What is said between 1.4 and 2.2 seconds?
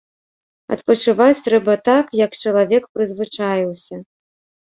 трэба так,